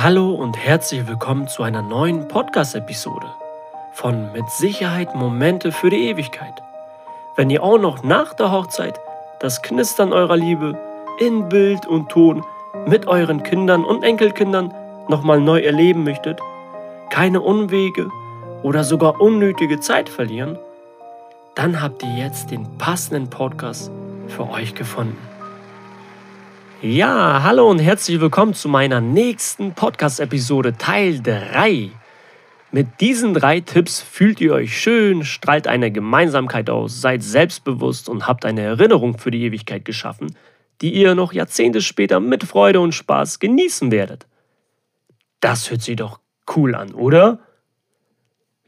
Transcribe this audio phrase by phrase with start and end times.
[0.00, 3.26] Hallo und herzlich willkommen zu einer neuen Podcast-Episode
[3.94, 6.54] von Mit Sicherheit Momente für die Ewigkeit.
[7.34, 9.00] Wenn ihr auch noch nach der Hochzeit
[9.40, 10.78] das Knistern eurer Liebe
[11.18, 12.44] in Bild und Ton
[12.86, 14.72] mit euren Kindern und Enkelkindern
[15.08, 16.38] nochmal neu erleben möchtet,
[17.10, 18.08] keine Unwege
[18.62, 20.60] oder sogar unnötige Zeit verlieren,
[21.56, 23.90] dann habt ihr jetzt den passenden Podcast
[24.28, 25.18] für euch gefunden.
[26.80, 31.90] Ja, hallo und herzlich willkommen zu meiner nächsten Podcast-Episode Teil 3.
[32.70, 38.28] Mit diesen drei Tipps fühlt ihr euch schön, strahlt eine Gemeinsamkeit aus, seid selbstbewusst und
[38.28, 40.36] habt eine Erinnerung für die Ewigkeit geschaffen,
[40.80, 44.28] die ihr noch Jahrzehnte später mit Freude und Spaß genießen werdet.
[45.40, 46.20] Das hört sich doch
[46.54, 47.40] cool an, oder?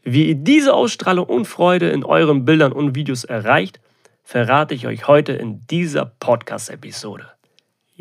[0.03, 3.79] Wie ihr diese Ausstrahlung und Freude in euren Bildern und Videos erreicht,
[4.25, 7.31] verrate ich euch heute in dieser Podcast-Episode.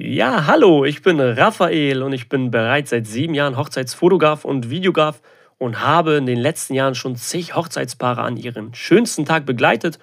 [0.03, 5.21] Ja, hallo, ich bin Raphael und ich bin bereits seit sieben Jahren Hochzeitsfotograf und Videograf
[5.59, 9.99] und habe in den letzten Jahren schon zig Hochzeitspaare an ihren schönsten Tag begleitet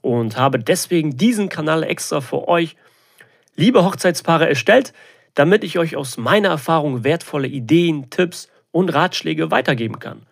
[0.00, 2.74] und habe deswegen diesen Kanal extra für euch,
[3.54, 4.92] liebe Hochzeitspaare, erstellt,
[5.34, 10.26] damit ich euch aus meiner Erfahrung wertvolle Ideen, Tipps und Ratschläge weitergeben kann.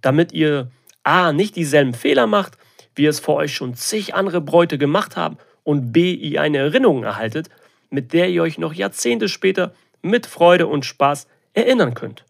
[0.00, 0.70] Damit ihr
[1.02, 2.56] A, nicht dieselben Fehler macht,
[2.94, 7.02] wie es vor euch schon zig andere Bräute gemacht haben und B, ihr eine Erinnerung
[7.02, 7.50] erhaltet,
[7.90, 12.24] mit der ihr euch noch Jahrzehnte später mit Freude und Spaß erinnern könnt.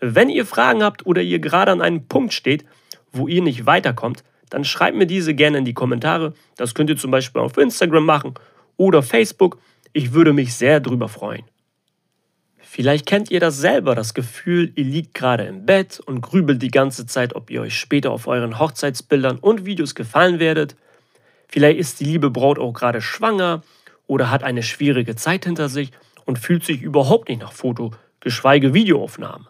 [0.00, 2.64] Wenn ihr Fragen habt oder ihr gerade an einem Punkt steht,
[3.12, 6.34] wo ihr nicht weiterkommt, dann schreibt mir diese gerne in die Kommentare.
[6.56, 8.34] Das könnt ihr zum Beispiel auf Instagram machen
[8.76, 9.58] oder Facebook.
[9.92, 11.44] Ich würde mich sehr darüber freuen.
[12.58, 16.70] Vielleicht kennt ihr das selber, das Gefühl, ihr liegt gerade im Bett und grübelt die
[16.70, 20.76] ganze Zeit, ob ihr euch später auf euren Hochzeitsbildern und Videos gefallen werdet.
[21.48, 23.62] Vielleicht ist die liebe Braut auch gerade schwanger
[24.10, 25.92] oder hat eine schwierige Zeit hinter sich
[26.24, 29.46] und fühlt sich überhaupt nicht nach Foto, geschweige Videoaufnahme.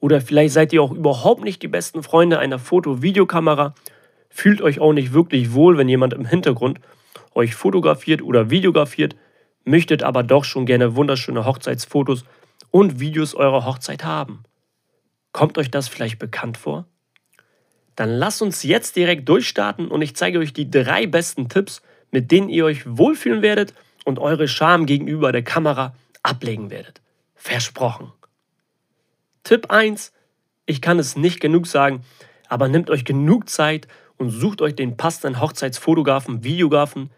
[0.00, 3.76] Oder vielleicht seid ihr auch überhaupt nicht die besten Freunde einer Foto-Videokamera,
[4.28, 6.80] fühlt euch auch nicht wirklich wohl, wenn jemand im Hintergrund
[7.32, 9.14] euch fotografiert oder videografiert,
[9.62, 12.24] möchtet aber doch schon gerne wunderschöne Hochzeitsfotos
[12.72, 14.42] und Videos eurer Hochzeit haben.
[15.30, 16.86] Kommt euch das vielleicht bekannt vor?
[17.94, 21.82] Dann lasst uns jetzt direkt durchstarten und ich zeige euch die drei besten Tipps,
[22.14, 27.00] mit denen ihr euch wohlfühlen werdet und eure Scham gegenüber der Kamera ablegen werdet.
[27.34, 28.12] Versprochen.
[29.42, 30.12] Tipp 1.
[30.64, 32.04] Ich kann es nicht genug sagen,
[32.48, 37.10] aber nehmt euch genug Zeit und sucht euch den passenden Hochzeitsfotografen, Videografen.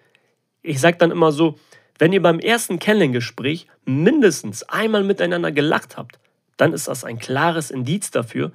[0.62, 1.58] Ich sage dann immer so,
[1.98, 6.18] wenn ihr beim ersten Kennenlerngespräch mindestens einmal miteinander gelacht habt,
[6.56, 8.52] dann ist das ein klares Indiz dafür,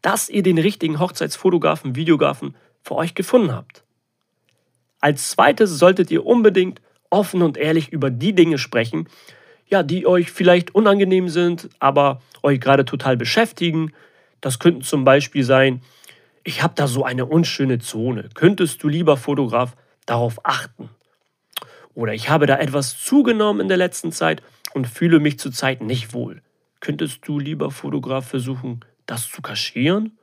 [0.00, 3.83] dass ihr den richtigen Hochzeitsfotografen, Videografen für euch gefunden habt.
[5.04, 9.06] Als zweites solltet ihr unbedingt offen und ehrlich über die Dinge sprechen,
[9.66, 13.92] ja, die euch vielleicht unangenehm sind, aber euch gerade total beschäftigen.
[14.40, 15.82] Das könnten zum Beispiel sein,
[16.42, 18.30] ich habe da so eine unschöne Zone.
[18.32, 19.76] Könntest du lieber Fotograf
[20.06, 20.88] darauf achten?
[21.94, 24.42] Oder ich habe da etwas zugenommen in der letzten Zeit
[24.72, 26.40] und fühle mich zurzeit nicht wohl.
[26.80, 30.16] Könntest du lieber Fotograf versuchen, das zu kaschieren?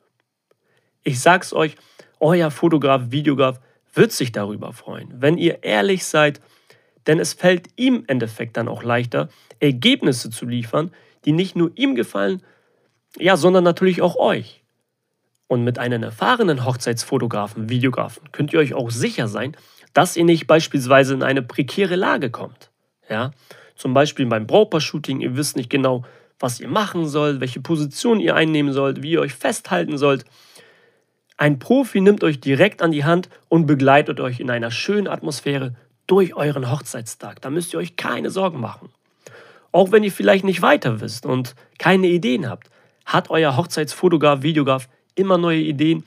[1.04, 1.76] Ich sag's euch,
[2.20, 3.60] euer Fotograf, Videograf
[3.94, 6.42] wird sich darüber freuen, wenn ihr ehrlich seid,
[7.08, 9.30] denn es fällt ihm im Endeffekt dann auch leichter,
[9.60, 10.92] Ergebnisse zu liefern,
[11.26, 12.44] die nicht nur ihm gefallen,
[13.18, 14.64] ja, sondern natürlich auch euch.
[15.48, 19.56] Und mit einem erfahrenen Hochzeitsfotografen, Videografen könnt ihr euch auch sicher sein,
[19.94, 22.72] dass ihr nicht beispielsweise in eine prekäre Lage kommt.
[23.10, 23.32] Ja?
[23.76, 26.06] Zum Beispiel beim Brautpaar-Shooting, ihr wisst nicht genau,
[26.40, 30.26] was ihr machen sollt, welche Position ihr einnehmen sollt, wie ihr euch festhalten sollt.
[31.42, 35.74] Ein Profi nimmt euch direkt an die Hand und begleitet euch in einer schönen Atmosphäre
[36.06, 37.42] durch euren Hochzeitstag.
[37.42, 38.90] Da müsst ihr euch keine Sorgen machen.
[39.72, 42.70] Auch wenn ihr vielleicht nicht weiter wisst und keine Ideen habt,
[43.06, 46.04] hat euer Hochzeitsfotograf, Videograf immer neue Ideen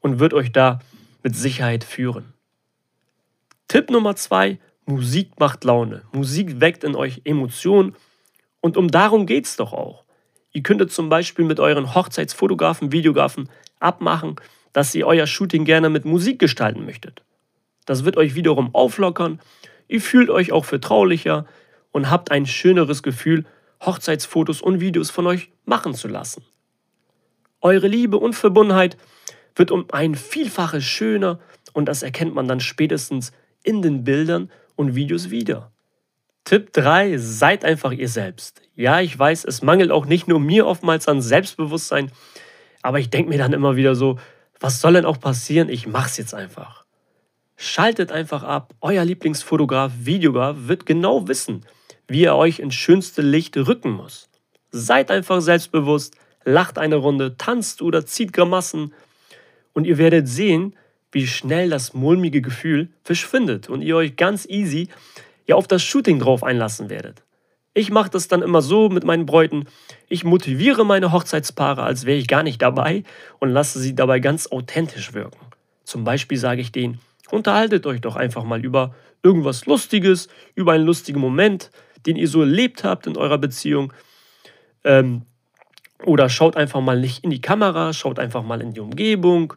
[0.00, 0.78] und wird euch da
[1.22, 2.32] mit Sicherheit führen.
[3.68, 6.04] Tipp Nummer zwei: Musik macht Laune.
[6.12, 7.94] Musik weckt in euch Emotionen
[8.62, 10.04] und um darum geht es doch auch.
[10.52, 14.36] Ihr könntet zum Beispiel mit euren Hochzeitsfotografen, Videografen abmachen,
[14.72, 17.22] dass ihr euer Shooting gerne mit Musik gestalten möchtet.
[17.86, 19.40] Das wird euch wiederum auflockern,
[19.88, 21.46] ihr fühlt euch auch vertraulicher
[21.92, 23.44] und habt ein schöneres Gefühl,
[23.84, 26.44] Hochzeitsfotos und Videos von euch machen zu lassen.
[27.60, 28.96] Eure Liebe und Verbundenheit
[29.56, 31.40] wird um ein Vielfaches schöner
[31.72, 33.32] und das erkennt man dann spätestens
[33.62, 35.70] in den Bildern und Videos wieder.
[36.44, 38.62] Tipp 3, seid einfach ihr selbst.
[38.74, 42.10] Ja, ich weiß, es mangelt auch nicht nur mir oftmals an Selbstbewusstsein,
[42.82, 44.18] aber ich denke mir dann immer wieder so,
[44.60, 45.70] was soll denn auch passieren?
[45.70, 46.84] Ich mach's jetzt einfach.
[47.56, 48.74] Schaltet einfach ab.
[48.80, 51.64] Euer Lieblingsfotograf, Videograf wird genau wissen,
[52.06, 54.28] wie er euch ins schönste Licht rücken muss.
[54.70, 56.14] Seid einfach selbstbewusst,
[56.44, 58.92] lacht eine Runde, tanzt oder zieht Grimassen
[59.72, 60.76] und ihr werdet sehen,
[61.12, 64.88] wie schnell das mulmige Gefühl verschwindet und ihr euch ganz easy
[65.46, 67.22] ja auf das Shooting drauf einlassen werdet.
[67.72, 69.66] Ich mache das dann immer so mit meinen Bräuten.
[70.08, 73.04] Ich motiviere meine Hochzeitspaare, als wäre ich gar nicht dabei
[73.38, 75.38] und lasse sie dabei ganz authentisch wirken.
[75.84, 77.00] Zum Beispiel sage ich denen,
[77.30, 81.70] unterhaltet euch doch einfach mal über irgendwas Lustiges, über einen lustigen Moment,
[82.06, 83.92] den ihr so erlebt habt in eurer Beziehung.
[84.82, 85.22] Ähm,
[86.04, 89.54] oder schaut einfach mal nicht in die Kamera, schaut einfach mal in die Umgebung.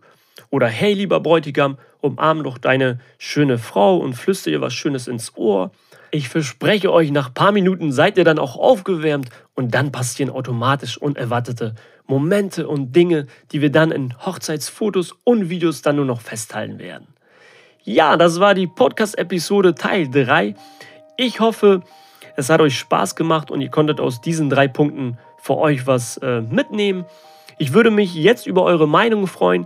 [0.49, 5.35] Oder hey, lieber Bräutigam, umarm doch deine schöne Frau und flüster ihr was Schönes ins
[5.35, 5.71] Ohr.
[6.15, 10.29] Ich verspreche euch, nach ein paar Minuten seid ihr dann auch aufgewärmt und dann passieren
[10.29, 11.73] automatisch unerwartete
[12.05, 17.07] Momente und Dinge, die wir dann in Hochzeitsfotos und Videos dann nur noch festhalten werden.
[17.81, 20.53] Ja, das war die Podcast-Episode Teil 3.
[21.17, 21.81] Ich hoffe,
[22.35, 26.17] es hat euch Spaß gemacht und ihr konntet aus diesen drei Punkten für euch was
[26.17, 27.05] äh, mitnehmen.
[27.57, 29.65] Ich würde mich jetzt über eure Meinung freuen.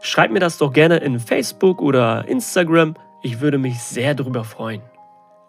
[0.00, 2.96] Schreibt mir das doch gerne in Facebook oder Instagram.
[3.22, 4.82] Ich würde mich sehr darüber freuen.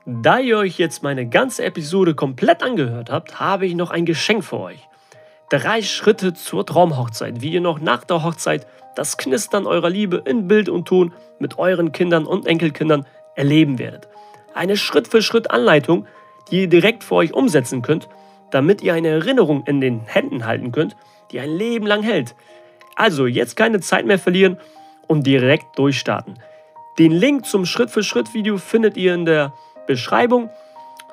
[0.09, 4.41] Da ihr euch jetzt meine ganze Episode komplett angehört habt, habe ich noch ein Geschenk
[4.41, 4.87] für euch.
[5.49, 8.65] Drei Schritte zur Traumhochzeit, wie ihr noch nach der Hochzeit
[8.95, 13.05] das Knistern eurer Liebe in Bild und Ton mit euren Kindern und Enkelkindern
[13.35, 14.07] erleben werdet.
[14.53, 16.07] Eine Schritt-für-Schritt-Anleitung,
[16.51, 18.07] die ihr direkt für euch umsetzen könnt,
[18.49, 20.95] damit ihr eine Erinnerung in den Händen halten könnt,
[21.31, 22.33] die ein Leben lang hält.
[22.95, 24.57] Also jetzt keine Zeit mehr verlieren
[25.05, 26.39] und direkt durchstarten.
[26.97, 29.51] Den Link zum Schritt-für-Schritt-Video findet ihr in der
[29.87, 30.49] Beschreibung.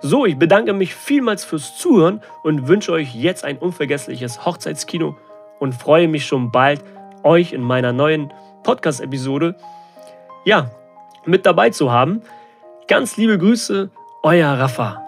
[0.03, 5.17] So, ich bedanke mich vielmals fürs Zuhören und wünsche euch jetzt ein unvergessliches Hochzeitskino
[5.61, 6.85] und freue mich schon bald,
[7.23, 8.33] euch in meiner neuen
[8.63, 9.57] Podcast-Episode
[10.45, 10.71] ja,
[11.25, 12.23] mit dabei zu haben.
[12.87, 13.91] Ganz liebe Grüße,
[14.23, 15.04] euer Rafa.